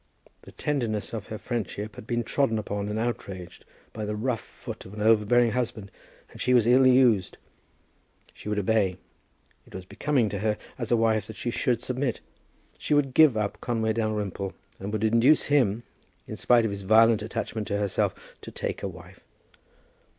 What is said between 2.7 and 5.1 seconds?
and outraged by the rough foot of an